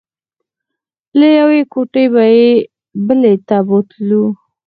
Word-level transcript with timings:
له 1.19 1.27
یوې 1.39 1.61
کوټې 1.73 2.05
به 2.13 2.23
یې 2.35 2.49
بلې 3.07 3.33
ته 3.47 3.57
بوتلو. 3.67 4.23